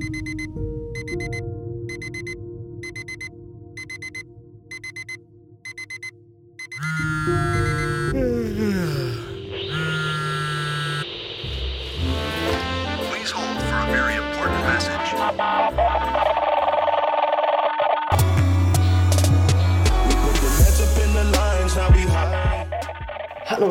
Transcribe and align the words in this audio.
Thank 0.00 0.28
you 0.28 0.37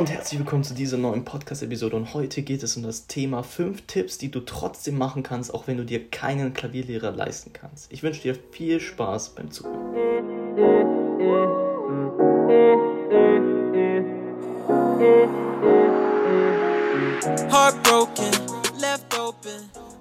und 0.08 0.14
herzlich 0.14 0.40
willkommen 0.40 0.64
zu 0.64 0.74
dieser 0.74 0.96
neuen 0.96 1.26
Podcast-Episode 1.26 1.98
und 1.98 2.14
heute 2.14 2.42
geht 2.42 2.64
es 2.64 2.78
um 2.78 2.84
das 2.84 3.08
Thema 3.08 3.44
5 3.44 3.88
Tipps, 3.88 4.18
die 4.18 4.32
du 4.32 4.40
trotzdem 4.40 4.98
machen 4.98 5.22
kannst, 5.22 5.54
auch 5.54 5.68
wenn 5.68 5.76
du 5.76 5.84
dir 5.84 6.10
keinen 6.10 6.54
Klavierlehrer 6.54 7.12
leisten 7.12 7.52
kannst. 7.52 7.92
Ich 7.92 8.04
wünsche 8.04 8.22
dir 8.22 8.38
viel 8.52 8.80
Spaß 8.80 9.36
beim 9.36 9.52
Zuhören. 9.52 9.76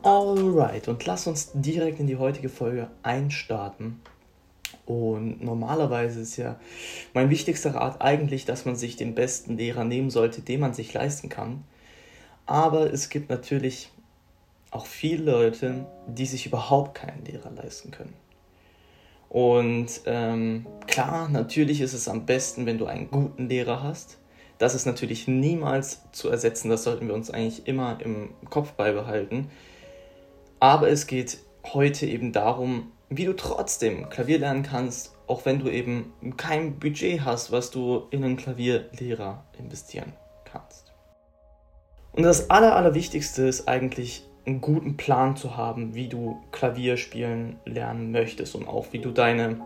Alright, 0.04 0.86
und 0.86 1.04
lass 1.04 1.26
uns 1.26 1.50
direkt 1.52 1.98
in 1.98 2.06
die 2.06 2.16
heutige 2.16 2.48
Folge 2.48 2.88
einstarten. 3.02 4.00
Und 4.86 5.42
normalerweise 5.42 6.20
ist 6.20 6.36
ja 6.36 6.58
mein 7.12 7.28
wichtigster 7.28 7.74
Rat 7.74 8.00
eigentlich, 8.00 8.44
dass 8.44 8.64
man 8.64 8.76
sich 8.76 8.96
den 8.96 9.14
besten 9.14 9.58
Lehrer 9.58 9.84
nehmen 9.84 10.10
sollte, 10.10 10.40
den 10.40 10.60
man 10.60 10.74
sich 10.74 10.94
leisten 10.94 11.28
kann. 11.28 11.64
Aber 12.46 12.92
es 12.92 13.08
gibt 13.08 13.28
natürlich 13.28 13.90
auch 14.70 14.86
viele 14.86 15.30
Leute, 15.30 15.86
die 16.06 16.26
sich 16.26 16.46
überhaupt 16.46 16.94
keinen 16.94 17.24
Lehrer 17.24 17.50
leisten 17.50 17.90
können. 17.90 18.14
Und 19.28 20.02
ähm, 20.06 20.66
klar, 20.86 21.28
natürlich 21.28 21.80
ist 21.80 21.92
es 21.92 22.08
am 22.08 22.24
besten, 22.26 22.64
wenn 22.64 22.78
du 22.78 22.86
einen 22.86 23.10
guten 23.10 23.48
Lehrer 23.48 23.82
hast. 23.82 24.18
Das 24.58 24.74
ist 24.74 24.86
natürlich 24.86 25.26
niemals 25.28 26.00
zu 26.12 26.28
ersetzen, 26.30 26.70
das 26.70 26.84
sollten 26.84 27.08
wir 27.08 27.14
uns 27.14 27.30
eigentlich 27.30 27.66
immer 27.66 27.98
im 28.00 28.30
Kopf 28.48 28.72
beibehalten. 28.72 29.50
Aber 30.60 30.88
es 30.88 31.06
geht 31.06 31.38
heute 31.74 32.06
eben 32.06 32.32
darum, 32.32 32.92
wie 33.08 33.24
du 33.24 33.34
trotzdem 33.34 34.08
Klavier 34.08 34.38
lernen 34.38 34.62
kannst, 34.62 35.14
auch 35.26 35.44
wenn 35.44 35.58
du 35.58 35.68
eben 35.68 36.12
kein 36.36 36.78
Budget 36.78 37.24
hast, 37.24 37.52
was 37.52 37.70
du 37.70 38.06
in 38.10 38.24
einen 38.24 38.36
Klavierlehrer 38.36 39.44
investieren 39.58 40.12
kannst. 40.44 40.92
Und 42.12 42.22
das 42.22 42.50
Aller, 42.50 42.76
Allerwichtigste 42.76 43.46
ist 43.46 43.68
eigentlich, 43.68 44.24
einen 44.46 44.60
guten 44.60 44.96
Plan 44.96 45.36
zu 45.36 45.56
haben, 45.56 45.94
wie 45.94 46.08
du 46.08 46.40
Klavier 46.52 46.96
spielen 46.96 47.58
lernen 47.64 48.12
möchtest 48.12 48.54
und 48.54 48.68
auch 48.68 48.92
wie 48.92 49.00
du 49.00 49.10
deine 49.10 49.60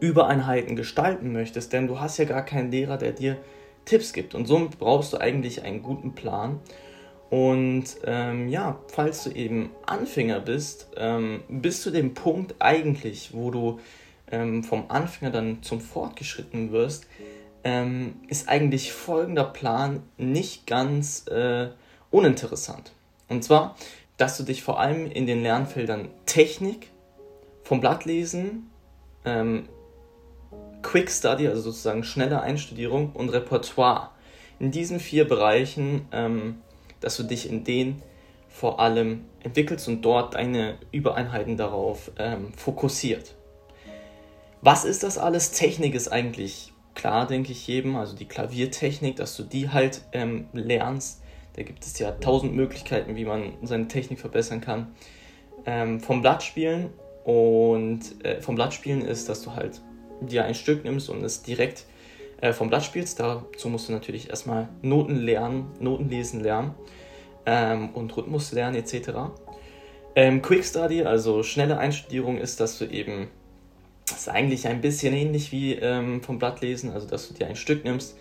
Übereinheiten 0.00 0.76
gestalten 0.76 1.32
möchtest, 1.32 1.72
denn 1.72 1.86
du 1.86 2.00
hast 2.00 2.18
ja 2.18 2.26
gar 2.26 2.44
keinen 2.44 2.70
Lehrer, 2.70 2.98
der 2.98 3.12
dir 3.12 3.38
Tipps 3.86 4.12
gibt. 4.12 4.34
Und 4.34 4.46
somit 4.46 4.78
brauchst 4.78 5.12
du 5.12 5.18
eigentlich 5.18 5.62
einen 5.62 5.82
guten 5.82 6.14
Plan. 6.14 6.60
Und 7.34 7.86
ähm, 8.04 8.48
ja, 8.48 8.78
falls 8.86 9.24
du 9.24 9.30
eben 9.30 9.70
Anfänger 9.86 10.38
bist, 10.38 10.86
ähm, 10.96 11.42
bis 11.48 11.82
zu 11.82 11.90
dem 11.90 12.14
Punkt 12.14 12.54
eigentlich, 12.60 13.30
wo 13.32 13.50
du 13.50 13.80
ähm, 14.30 14.62
vom 14.62 14.84
Anfänger 14.86 15.32
dann 15.32 15.60
zum 15.60 15.80
Fortgeschritten 15.80 16.70
wirst, 16.70 17.08
ähm, 17.64 18.20
ist 18.28 18.48
eigentlich 18.48 18.92
folgender 18.92 19.42
Plan 19.42 20.04
nicht 20.16 20.68
ganz 20.68 21.26
äh, 21.26 21.70
uninteressant. 22.12 22.92
Und 23.28 23.42
zwar, 23.42 23.74
dass 24.16 24.36
du 24.36 24.44
dich 24.44 24.62
vor 24.62 24.78
allem 24.78 25.10
in 25.10 25.26
den 25.26 25.42
Lernfeldern 25.42 26.10
Technik, 26.26 26.90
vom 27.64 27.80
Blattlesen, 27.80 28.70
ähm, 29.24 29.68
Quick 30.82 31.10
Study, 31.10 31.48
also 31.48 31.62
sozusagen 31.62 32.04
schnelle 32.04 32.42
Einstudierung 32.42 33.10
und 33.10 33.30
Repertoire. 33.30 34.10
In 34.60 34.70
diesen 34.70 35.00
vier 35.00 35.26
Bereichen, 35.26 36.06
ähm, 36.12 36.60
dass 37.04 37.18
du 37.18 37.22
dich 37.22 37.50
in 37.50 37.64
denen 37.64 38.02
vor 38.48 38.80
allem 38.80 39.26
entwickelst 39.42 39.88
und 39.88 40.02
dort 40.02 40.34
deine 40.34 40.78
Übereinheiten 40.90 41.56
darauf 41.56 42.10
ähm, 42.18 42.52
fokussiert. 42.56 43.34
Was 44.62 44.86
ist 44.86 45.02
das 45.02 45.18
alles? 45.18 45.50
Technik 45.50 45.94
ist 45.94 46.08
eigentlich 46.08 46.72
klar, 46.94 47.26
denke 47.26 47.52
ich 47.52 47.66
jedem, 47.66 47.96
also 47.96 48.16
die 48.16 48.24
Klaviertechnik, 48.24 49.16
dass 49.16 49.36
du 49.36 49.42
die 49.42 49.68
halt 49.68 50.00
ähm, 50.12 50.46
lernst. 50.54 51.22
Da 51.56 51.62
gibt 51.62 51.84
es 51.84 51.98
ja 51.98 52.12
tausend 52.12 52.54
Möglichkeiten, 52.54 53.16
wie 53.16 53.26
man 53.26 53.52
seine 53.62 53.88
Technik 53.88 54.18
verbessern 54.18 54.62
kann. 54.62 54.94
Ähm, 55.66 56.00
vom 56.00 56.22
Blattspielen 56.22 56.90
und 57.24 58.24
äh, 58.24 58.40
vom 58.40 58.54
Blattspielen 58.54 59.02
ist, 59.02 59.28
dass 59.28 59.42
du 59.42 59.54
halt 59.54 59.82
dir 60.20 60.44
ein 60.44 60.54
Stück 60.54 60.84
nimmst 60.84 61.10
und 61.10 61.22
es 61.22 61.42
direkt 61.42 61.84
äh, 62.44 62.52
vom 62.52 62.68
Blatt 62.68 62.84
spielst. 62.84 63.18
Dazu 63.20 63.70
musst 63.70 63.88
du 63.88 63.92
natürlich 63.92 64.28
erstmal 64.28 64.68
Noten 64.82 65.16
lernen, 65.16 65.72
Noten 65.80 66.10
lesen 66.10 66.40
lernen 66.40 66.74
ähm, 67.46 67.90
und 67.94 68.14
Rhythmus 68.14 68.52
lernen 68.52 68.76
etc. 68.76 69.32
Ähm, 70.14 70.42
Quick 70.42 70.64
Study, 70.64 71.02
also 71.04 71.42
schnelle 71.42 71.78
Einstudierung, 71.78 72.36
ist, 72.36 72.60
dass 72.60 72.78
du 72.78 72.84
eben, 72.84 73.28
das 74.06 74.18
ist 74.18 74.28
eigentlich 74.28 74.68
ein 74.68 74.82
bisschen 74.82 75.14
ähnlich 75.14 75.52
wie 75.52 75.72
ähm, 75.72 76.22
vom 76.22 76.38
Blatt 76.38 76.60
lesen, 76.60 76.92
also 76.92 77.08
dass 77.08 77.28
du 77.28 77.34
dir 77.34 77.46
ein 77.46 77.56
Stück 77.56 77.82
nimmst 77.82 78.18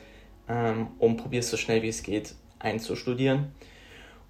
ähm, 0.47 0.88
und 1.00 1.17
probierst 1.17 1.50
so 1.50 1.57
schnell 1.57 1.81
wie 1.81 1.89
es 1.89 2.01
geht 2.01 2.33
einzustudieren. 2.59 3.51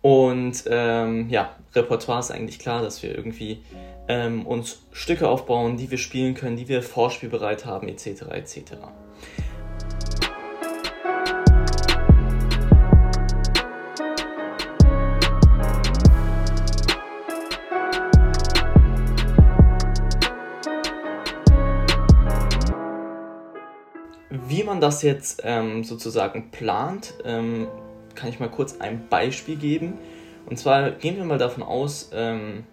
Und 0.02 0.64
ähm, 0.70 1.30
ja, 1.30 1.56
Repertoire 1.76 2.20
ist 2.20 2.32
eigentlich 2.32 2.58
klar, 2.58 2.82
dass 2.82 3.03
wir 3.03 3.16
irgendwie 3.16 3.62
ähm, 4.08 4.46
uns 4.48 4.82
Stücke 4.92 5.30
aufbauen, 5.30 5.78
die 5.78 5.92
wir 5.92 6.00
spielen 6.00 6.34
können, 6.34 6.58
die 6.58 6.68
wir 6.68 6.82
vorspielbereit 6.82 7.66
haben, 7.66 7.88
etc. 7.88 8.24
etc. 8.32 8.74
Wie 24.56 24.64
man 24.64 24.80
das 24.80 25.02
jetzt 25.02 25.41
ähm, 25.44 25.84
sozusagen 25.84 26.52
plant, 26.52 27.16
ähm, 27.25 27.68
kann 28.14 28.30
ich 28.30 28.40
mal 28.40 28.52
kurz 28.52 28.80
ein 28.80 29.08
Beispiel 29.09 29.56
geben. 29.56 29.96
Und 30.46 30.59
zwar 30.59 30.91
gehen 30.91 31.18
wir 31.18 31.25
mal 31.25 31.40
davon 31.40 31.64
aus, 31.64 32.12
ähm, 32.14 32.64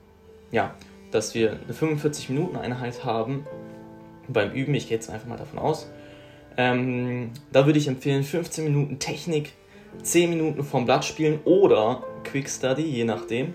ja, 0.52 0.74
dass 1.10 1.34
wir 1.34 1.52
eine 1.52 1.72
45-Minuten-Einheit 1.72 3.02
haben 3.06 3.46
beim 4.28 4.52
Üben. 4.52 4.74
Ich 4.74 4.88
gehe 4.88 4.98
jetzt 4.98 5.08
einfach 5.08 5.26
mal 5.26 5.38
davon 5.38 5.58
aus. 5.58 5.88
Ähm, 6.58 7.30
da 7.50 7.64
würde 7.64 7.78
ich 7.78 7.88
empfehlen 7.88 8.24
15 8.24 8.62
Minuten 8.62 8.98
Technik, 8.98 9.52
10 10.02 10.28
Minuten 10.28 10.64
vom 10.64 10.84
Blatt 10.84 11.06
spielen 11.06 11.40
oder 11.46 12.02
Quick 12.24 12.50
Study, 12.50 12.82
je 12.82 13.04
nachdem, 13.04 13.54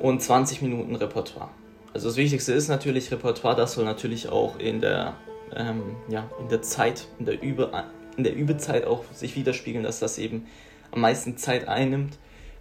und 0.00 0.22
20 0.22 0.62
Minuten 0.62 0.96
Repertoire. 0.96 1.50
Also 1.92 2.08
das 2.08 2.16
Wichtigste 2.16 2.54
ist 2.54 2.68
natürlich 2.68 3.12
Repertoire, 3.12 3.56
das 3.56 3.74
soll 3.74 3.84
natürlich 3.84 4.30
auch 4.30 4.58
in 4.58 4.80
der, 4.80 5.16
ähm, 5.56 5.96
ja, 6.08 6.30
in 6.40 6.48
der 6.48 6.62
Zeit, 6.62 7.06
in 7.18 7.26
der, 7.26 7.42
Übe, 7.42 7.70
in 8.16 8.24
der 8.24 8.34
Übezeit 8.34 8.84
auch 8.84 9.04
sich 9.12 9.36
widerspiegeln, 9.36 9.84
dass 9.84 9.98
das 9.98 10.18
eben 10.18 10.46
am 10.90 11.00
meisten 11.00 11.36
Zeit 11.36 11.68
einnimmt. 11.68 12.18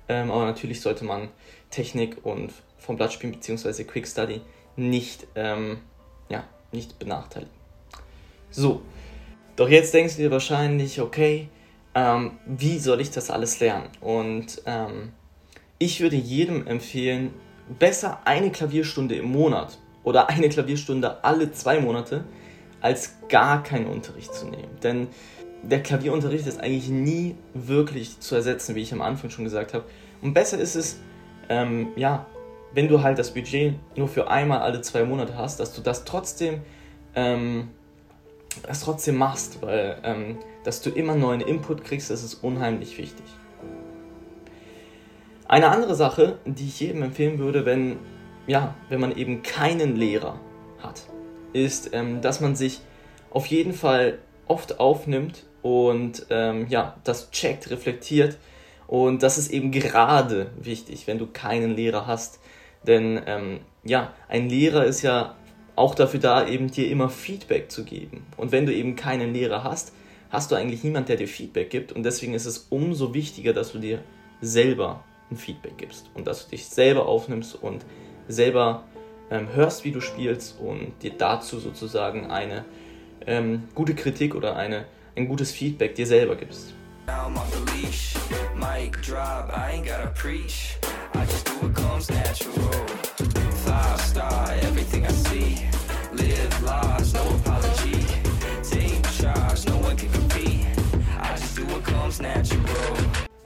Ähm, 0.09 0.31
aber 0.31 0.45
natürlich 0.45 0.81
sollte 0.81 1.05
man 1.05 1.29
Technik 1.69 2.17
und 2.25 2.51
vom 2.77 2.97
Blattspielen 2.97 3.35
bzw. 3.35 3.83
Quick 3.83 4.07
Study 4.07 4.41
nicht, 4.75 5.27
ähm, 5.35 5.79
ja, 6.29 6.43
nicht 6.71 6.97
benachteiligen. 6.99 7.53
So, 8.49 8.81
doch 9.55 9.69
jetzt 9.69 9.93
denkst 9.93 10.15
du 10.15 10.23
dir 10.23 10.31
wahrscheinlich, 10.31 10.99
okay, 10.99 11.49
ähm, 11.93 12.39
wie 12.45 12.79
soll 12.79 13.01
ich 13.01 13.11
das 13.11 13.29
alles 13.29 13.59
lernen? 13.59 13.89
Und 13.99 14.61
ähm, 14.65 15.11
ich 15.77 16.01
würde 16.01 16.15
jedem 16.15 16.67
empfehlen, 16.67 17.33
besser 17.79 18.21
eine 18.25 18.51
Klavierstunde 18.51 19.15
im 19.15 19.31
Monat 19.31 19.77
oder 20.03 20.29
eine 20.29 20.49
Klavierstunde 20.49 21.23
alle 21.23 21.51
zwei 21.51 21.79
Monate 21.79 22.23
als 22.81 23.15
gar 23.29 23.63
keinen 23.63 23.87
Unterricht 23.87 24.33
zu 24.33 24.45
nehmen. 24.45 24.77
Denn 24.83 25.07
der 25.63 25.83
Klavierunterricht 25.83 26.47
ist 26.47 26.59
eigentlich 26.59 26.89
nie 26.89 27.35
wirklich 27.53 28.19
zu 28.19 28.35
ersetzen, 28.35 28.75
wie 28.75 28.81
ich 28.81 28.93
am 28.93 29.01
Anfang 29.01 29.29
schon 29.29 29.43
gesagt 29.43 29.73
habe. 29.73 29.85
Und 30.21 30.33
besser 30.33 30.57
ist 30.57 30.75
es, 30.75 30.99
ähm, 31.49 31.89
ja, 31.95 32.25
wenn 32.73 32.87
du 32.87 33.03
halt 33.03 33.19
das 33.19 33.33
Budget 33.33 33.75
nur 33.95 34.07
für 34.07 34.29
einmal 34.29 34.59
alle 34.59 34.81
zwei 34.81 35.03
Monate 35.03 35.37
hast, 35.37 35.59
dass 35.59 35.73
du 35.73 35.81
das 35.81 36.05
trotzdem, 36.05 36.61
ähm, 37.15 37.69
das 38.63 38.81
trotzdem 38.81 39.17
machst, 39.17 39.61
weil 39.61 39.97
ähm, 40.03 40.37
dass 40.63 40.81
du 40.81 40.89
immer 40.89 41.15
neuen 41.15 41.41
Input 41.41 41.83
kriegst, 41.83 42.09
das 42.09 42.23
ist 42.23 42.35
unheimlich 42.35 42.97
wichtig. 42.97 43.25
Eine 45.47 45.67
andere 45.69 45.95
Sache, 45.95 46.37
die 46.45 46.67
ich 46.67 46.79
jedem 46.79 47.03
empfehlen 47.03 47.37
würde, 47.37 47.65
wenn, 47.65 47.97
ja, 48.47 48.73
wenn 48.89 49.01
man 49.01 49.15
eben 49.15 49.43
keinen 49.43 49.97
Lehrer 49.97 50.39
hat, 50.79 51.03
ist, 51.53 51.93
ähm, 51.93 52.21
dass 52.21 52.41
man 52.41 52.55
sich 52.55 52.81
auf 53.29 53.45
jeden 53.47 53.73
Fall 53.73 54.19
oft 54.47 54.79
aufnimmt 54.79 55.43
und 55.61 56.25
ähm, 56.29 56.67
ja, 56.69 56.97
das 57.03 57.31
checkt, 57.31 57.69
reflektiert. 57.69 58.37
Und 58.87 59.23
das 59.23 59.37
ist 59.37 59.51
eben 59.51 59.71
gerade 59.71 60.51
wichtig, 60.59 61.07
wenn 61.07 61.17
du 61.17 61.27
keinen 61.27 61.75
Lehrer 61.75 62.07
hast, 62.07 62.39
Denn 62.85 63.21
ähm, 63.25 63.59
ja, 63.83 64.13
ein 64.27 64.49
Lehrer 64.49 64.85
ist 64.85 65.01
ja 65.01 65.35
auch 65.75 65.95
dafür 65.95 66.19
da, 66.19 66.47
eben 66.47 66.69
dir 66.69 66.89
immer 66.89 67.09
Feedback 67.09 67.71
zu 67.71 67.85
geben. 67.85 68.25
Und 68.37 68.51
wenn 68.51 68.65
du 68.65 68.73
eben 68.73 68.95
keinen 68.95 69.33
Lehrer 69.33 69.63
hast, 69.63 69.93
hast 70.29 70.51
du 70.51 70.55
eigentlich 70.55 70.83
niemand, 70.83 71.09
der 71.09 71.17
dir 71.17 71.27
Feedback 71.27 71.69
gibt. 71.69 71.91
Und 71.91 72.03
deswegen 72.03 72.33
ist 72.33 72.45
es 72.45 72.67
umso 72.69 73.13
wichtiger, 73.13 73.53
dass 73.53 73.71
du 73.71 73.79
dir 73.79 74.03
selber 74.41 75.03
ein 75.29 75.37
Feedback 75.37 75.77
gibst 75.77 76.09
und 76.13 76.27
dass 76.27 76.45
du 76.45 76.51
dich 76.51 76.65
selber 76.65 77.07
aufnimmst 77.07 77.55
und 77.55 77.85
selber 78.27 78.83
hörst, 79.31 79.85
wie 79.85 79.91
du 79.91 80.01
spielst 80.01 80.59
und 80.59 80.93
dir 81.01 81.11
dazu 81.17 81.59
sozusagen 81.59 82.29
eine 82.29 82.65
ähm, 83.25 83.63
gute 83.73 83.95
Kritik 83.95 84.35
oder 84.35 84.55
eine, 84.55 84.85
ein 85.15 85.27
gutes 85.27 85.51
Feedback 85.51 85.95
dir 85.95 86.05
selber 86.05 86.35
gibst. 86.35 86.73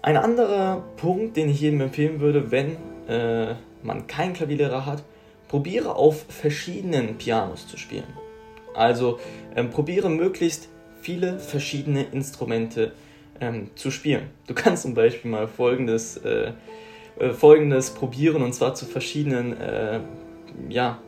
Ein 0.01 0.17
anderer 0.17 0.83
Punkt, 0.97 1.35
den 1.35 1.49
ich 1.49 1.61
jedem 1.61 1.81
empfehlen 1.81 2.19
würde, 2.19 2.51
wenn 2.51 2.77
äh, 3.07 3.55
man 3.81 4.07
keinen 4.07 4.33
Klavierlehrer 4.33 4.85
hat, 4.85 5.03
probiere 5.47 5.95
auf 5.95 6.25
verschiedenen 6.29 7.17
Pianos 7.17 7.67
zu 7.67 7.77
spielen. 7.77 8.13
Also 8.73 9.19
ähm, 9.55 9.69
probiere 9.69 10.09
möglichst 10.09 10.69
viele 11.01 11.39
verschiedene 11.39 12.03
Instrumente 12.03 12.93
ähm, 13.39 13.69
zu 13.75 13.91
spielen. 13.91 14.29
Du 14.47 14.53
kannst 14.55 14.83
zum 14.83 14.93
Beispiel 14.93 15.31
mal 15.31 15.47
folgendes, 15.47 16.17
äh, 16.17 16.51
äh, 17.19 17.31
folgendes 17.31 17.91
probieren 17.91 18.41
und 18.41 18.53
zwar 18.53 18.75
zu 18.75 18.85
verschiedenen 18.85 19.59
äh, 19.59 19.99
ja, 20.69 20.99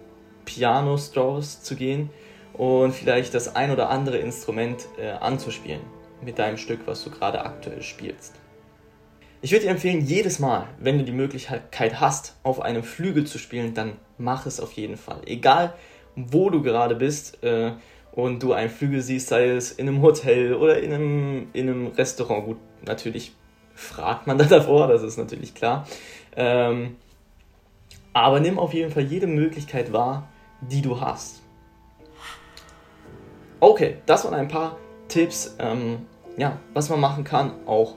Piano-Stores 0.45 1.63
zu 1.63 1.75
gehen 1.75 2.09
und 2.53 2.93
vielleicht 2.93 3.33
das 3.33 3.55
ein 3.55 3.71
oder 3.71 3.89
andere 3.89 4.17
Instrument 4.17 4.87
äh, 4.99 5.09
anzuspielen 5.09 5.81
mit 6.23 6.39
deinem 6.39 6.57
Stück, 6.57 6.79
was 6.85 7.03
du 7.03 7.11
gerade 7.11 7.43
aktuell 7.45 7.81
spielst. 7.81 8.35
Ich 9.41 9.51
würde 9.51 9.65
dir 9.65 9.71
empfehlen, 9.71 10.03
jedes 10.03 10.39
Mal, 10.39 10.67
wenn 10.79 10.97
du 10.97 11.03
die 11.03 11.11
Möglichkeit 11.11 11.99
hast, 11.99 12.35
auf 12.41 12.59
einem 12.59 12.83
Flügel 12.83 13.25
zu 13.25 13.37
spielen, 13.37 13.75
dann 13.75 13.93
mach 14.17 14.47
es 14.47 14.59
auf 14.59 14.73
jeden 14.73 14.97
Fall. 14.97 15.21
Egal, 15.25 15.75
wo 16.15 16.49
du 16.49 16.63
gerade 16.63 16.95
bist 16.95 17.43
äh, 17.43 17.73
und 18.11 18.41
du 18.41 18.53
einen 18.53 18.71
Flügel 18.71 19.01
siehst, 19.01 19.27
sei 19.27 19.49
es 19.49 19.71
in 19.71 19.87
einem 19.87 20.01
Hotel 20.01 20.55
oder 20.55 20.81
in 20.81 20.91
einem, 20.91 21.47
in 21.53 21.69
einem 21.69 21.87
Restaurant. 21.87 22.45
Gut, 22.45 22.57
natürlich 22.83 23.33
fragt 23.75 24.25
man 24.25 24.37
da 24.39 24.45
davor, 24.45 24.87
das 24.87 25.03
ist 25.03 25.17
natürlich 25.17 25.53
klar. 25.53 25.87
Ähm, 26.35 26.95
aber 28.13 28.39
nimm 28.39 28.57
auf 28.57 28.73
jeden 28.73 28.91
Fall 28.91 29.03
jede 29.03 29.27
Möglichkeit 29.27 29.93
wahr, 29.93 30.27
die 30.61 30.81
du 30.81 30.99
hast. 30.99 31.43
Okay, 33.59 33.97
das 34.07 34.25
waren 34.25 34.33
ein 34.33 34.47
paar 34.47 34.77
Tipps, 35.07 35.55
ähm, 35.59 36.07
ja, 36.37 36.59
was 36.73 36.89
man 36.89 36.99
machen 36.99 37.23
kann, 37.23 37.51
auch 37.67 37.95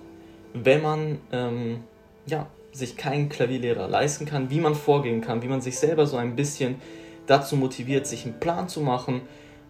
wenn 0.55 0.83
man 0.83 1.19
ähm, 1.33 1.85
ja, 2.27 2.47
sich 2.73 2.97
keinen 2.97 3.29
Klavierlehrer 3.29 3.89
leisten 3.89 4.27
kann, 4.27 4.51
wie 4.51 4.61
man 4.61 4.75
vorgehen 4.75 5.21
kann, 5.21 5.43
wie 5.43 5.49
man 5.49 5.61
sich 5.61 5.79
selber 5.79 6.07
so 6.07 6.17
ein 6.17 6.37
bisschen 6.37 6.77
dazu 7.27 7.57
motiviert, 7.57 8.07
sich 8.07 8.25
einen 8.25 8.41
Plan 8.41 8.69
zu 8.69 8.81
machen, 8.81 9.23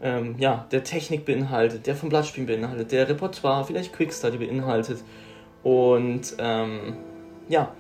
ähm, 0.03 0.37
ja, 0.39 0.67
der 0.71 0.83
Technik 0.83 1.25
beinhaltet, 1.25 1.87
der 1.87 1.95
vom 1.95 2.09
Blattspielen 2.09 2.47
beinhaltet, 2.47 2.93
der 2.93 3.09
Repertoire, 3.09 3.65
vielleicht 3.65 3.93
Quickstudy 3.93 4.39
beinhaltet. 4.39 5.03
Und 5.63 6.35
ähm, 6.39 6.97
ja, 7.49 7.75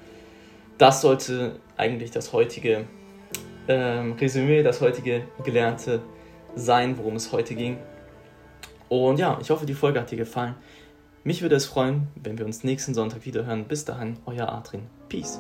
das 0.77 1.01
sollte 1.01 1.61
eigentlich 1.77 2.11
das 2.11 2.33
heutige 2.33 2.85
ähm, 3.69 4.13
Resümee, 4.13 4.63
das 4.63 4.81
heutige 4.81 5.23
Gelernte 5.45 6.03
sein, 6.55 6.99
worum 6.99 7.17
es 7.17 7.33
heute 7.33 7.55
ging. 7.55 7.79
Und 8.89 9.19
ja, 9.19 9.39
ich 9.41 9.51
hoffe, 9.51 9.65
die 9.65 9.75
Folge 9.75 10.01
hat 10.01 10.11
dir 10.11 10.17
gefallen. 10.17 10.57
Mich 11.23 11.43
würde 11.43 11.57
es 11.57 11.67
freuen, 11.67 12.09
wenn 12.15 12.39
wir 12.39 12.47
uns 12.47 12.65
nächsten 12.65 12.95
Sonntag 12.95 13.27
wieder 13.27 13.45
hören. 13.45 13.67
Bis 13.67 13.85
dahin, 13.85 14.17
euer 14.25 14.49
Adrian. 14.49 14.87
Peace. 15.09 15.39